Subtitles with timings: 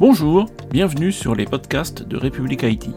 [0.00, 2.90] Bonjour, bienvenue sur les podcasts de République Haïti.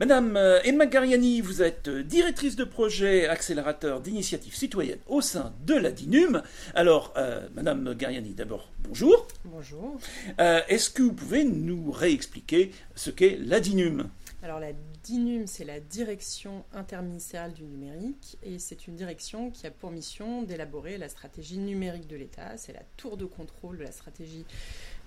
[0.00, 5.52] Madame euh, Emma Gariani, vous êtes euh, directrice de projet accélérateur d'initiatives citoyennes au sein
[5.64, 6.42] de la DINUM.
[6.74, 9.28] Alors, euh, Madame Gariani, d'abord, bonjour.
[9.44, 9.96] Bonjour.
[10.38, 14.08] Est-ce que vous pouvez nous réexpliquer ce qu'est la DINUM?
[14.42, 14.72] Alors la
[15.04, 20.42] DINUM, c'est la direction interministérielle du numérique et c'est une direction qui a pour mission
[20.42, 22.56] d'élaborer la stratégie numérique de l'État.
[22.56, 24.46] C'est la tour de contrôle de la stratégie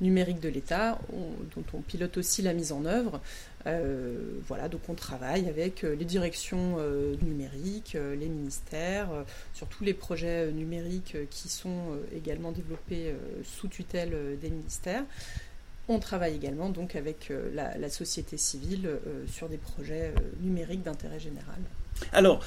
[0.02, 1.00] numérique de l'État
[1.56, 3.22] dont on pilote aussi la mise en œuvre.
[3.66, 9.10] Euh, voilà, donc on travaille avec euh, les directions euh, numériques, les ministères,
[9.54, 15.04] sur tous les projets numériques qui sont également développés sous tutelle des ministères.
[15.90, 20.84] On travaille également donc avec euh, la, société civile euh, sur des projets euh, numériques
[20.84, 21.60] d'intérêt général.
[22.12, 22.44] Alors,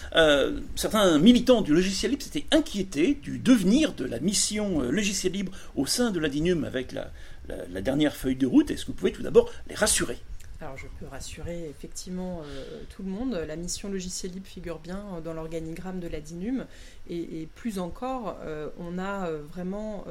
[0.74, 5.86] certains militants du logiciel libre s'étaient inquiétés du devenir de la mission logiciel libre au
[5.86, 8.70] sein de la DINUM avec la dernière feuille de route.
[8.70, 10.18] Est-ce que vous pouvez tout d'abord les rassurer?
[10.60, 15.21] Alors je peux rassurer effectivement euh, tout le monde, la mission logiciel libre figure bien
[15.23, 16.66] dans l'organigramme de la DINUM
[17.09, 20.04] et, plus encore, euh, on a euh, vraiment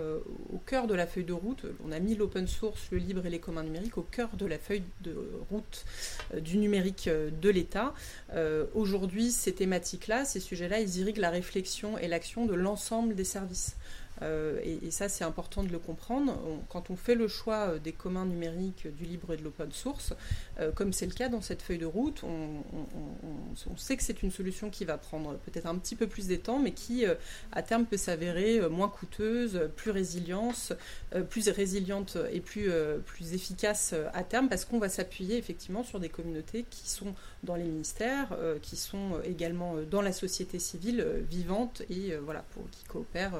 [0.53, 3.29] au cœur de la feuille de route, on a mis l'open source, le libre et
[3.29, 5.15] les communs numériques au cœur de la feuille de
[5.49, 5.85] route
[6.39, 7.93] du numérique de l'État.
[8.73, 13.75] Aujourd'hui, ces thématiques-là, ces sujets-là, ils irriguent la réflexion et l'action de l'ensemble des services.
[14.21, 16.37] Euh, et, ça, c'est important de le comprendre.
[16.69, 20.13] quand on fait le choix euh, des communs numériques, du libre et de l'open source,
[20.59, 24.31] euh, comme c'est le cas dans cette feuille de route, on, sait que c'est une
[24.31, 27.03] solution qui va prendre peut-être un petit peu plus de temps, mais qui,
[27.51, 30.73] à terme, peut s'avérer moins coûteuse, plus résiliente,
[31.29, 32.69] plus résiliente et plus,
[33.33, 37.13] efficace à terme, parce qu'on va s'appuyer effectivement sur des communautés qui sont
[37.43, 43.39] dans les ministères, qui sont également dans la société civile vivante et voilà, qui coopèrent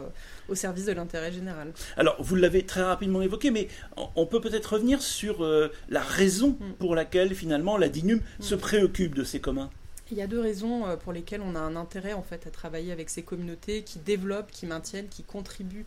[0.50, 1.74] au service de l'intérêt général.
[1.98, 3.68] Alors, vous l'avez très rapidement évoqué, mais
[4.16, 6.74] on peut peut-être revenir sur euh, la raison mm.
[6.80, 8.42] pour laquelle finalement la DINUM mm.
[8.42, 9.70] se préoccupe de ces communs.
[10.12, 12.52] Il y a deux raisons euh, pour lesquelles on a un intérêt en fait à
[12.52, 15.86] travailler avec ces communautés qui développent, qui maintiennent, qui contribuent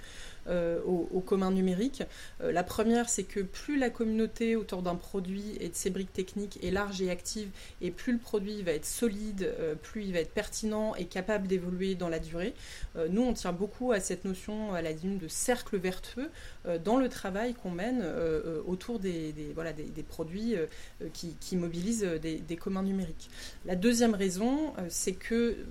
[0.49, 2.03] euh, au, commun numérique.
[2.41, 6.13] Euh, la première, c'est que plus la communauté autour d'un produit et de ses briques
[6.13, 7.49] techniques est large et active,
[7.81, 11.95] et plus le produit va être solide, plus il va être pertinent et capable d'évoluer
[11.95, 12.55] dans la durée.
[13.11, 16.31] nous, on tient beaucoup à cette notion, à la ligne de cercle vertueux
[16.85, 18.05] dans le travail qu'on mène
[18.67, 19.35] autour des,
[20.09, 20.55] produits
[21.13, 23.29] qui, mobilisent des, communs numériques.
[23.67, 25.65] La deuxième raison, euh, c'est que euh,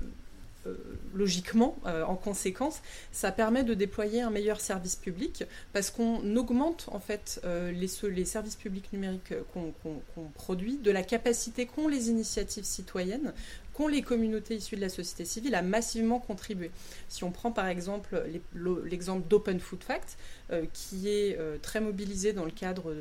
[1.14, 6.90] logiquement, euh, en conséquence, ça permet de déployer un meilleur service public parce qu'on augmente
[6.92, 12.64] en fait les, les, services publics numériques qu'on produit, de la capacité qu'ont les initiatives
[12.64, 13.34] citoyennes,
[13.74, 16.72] qu'ont les communautés issues de la société civile à massivement contribuer.
[17.10, 18.24] Si on prend par exemple
[18.56, 20.18] l'exemple d'Open Food Fact,
[20.74, 22.96] qui est très mobilisé dans le cadre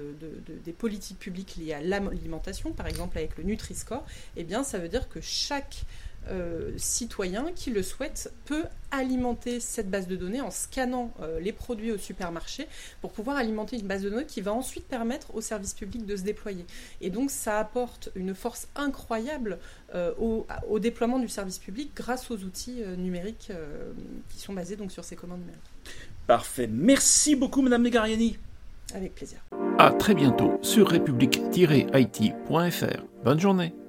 [0.64, 4.04] des politiques publiques liées à l'alimentation, par exemple avec le Nutri-Score,
[4.36, 5.84] eh bien ça veut dire que chaque
[6.28, 11.52] euh, citoyen qui le souhaite peut alimenter cette base de données en scannant euh, les
[11.52, 12.66] produits au supermarché
[13.00, 16.16] pour pouvoir alimenter une base de données qui va ensuite permettre au service public de
[16.16, 16.66] se déployer.
[17.00, 19.58] Et donc ça apporte une force incroyable
[19.94, 23.50] euh, au, déploiement du service public grâce aux outils numériques
[24.28, 25.62] qui sont basés donc sur ces commandes numériques.
[26.26, 26.68] Parfait.
[26.70, 28.38] Merci beaucoup Madame Negariani.
[28.94, 29.38] Avec plaisir.
[29.78, 33.04] À très bientôt sur république-it.fr.
[33.24, 33.85] Bonne journée.